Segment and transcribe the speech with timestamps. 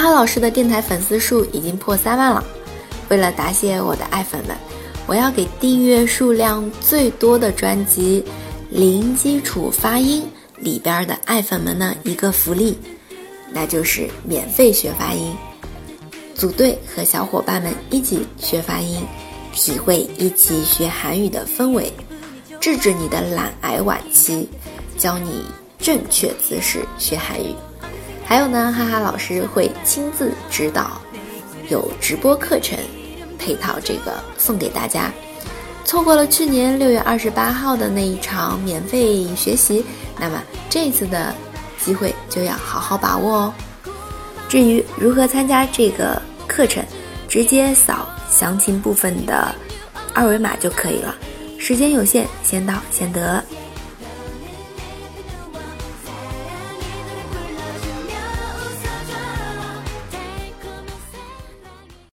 [0.00, 2.42] 哈老师的电台粉丝数已经破三万了，
[3.10, 4.56] 为了答谢我的爱粉们，
[5.06, 8.24] 我要给订阅数量最多的专辑
[8.70, 10.22] 《零基础发音》
[10.62, 12.78] 里边的爱粉们呢一个福利，
[13.52, 15.36] 那就是免费学发音，
[16.34, 19.06] 组队和小伙伴们一起学发音，
[19.52, 21.92] 体会一起学韩语的氛围，
[22.58, 24.48] 治治你的懒癌晚期，
[24.96, 25.44] 教你
[25.78, 27.54] 正确姿势学韩语。
[28.30, 31.00] 还有呢，哈哈老师会亲自指导，
[31.68, 32.78] 有直播课程
[33.36, 35.10] 配套，这个送给大家。
[35.84, 39.84] 错过了去年六月二十八号的那一场免费学习，
[40.16, 41.34] 那么这次的
[41.84, 43.54] 机会就要好好把握哦。
[44.48, 46.84] 至于如何参加这个课程，
[47.28, 49.52] 直接扫详情部分的
[50.14, 51.16] 二维码就可以了。
[51.58, 53.44] 时间有限，先到先得。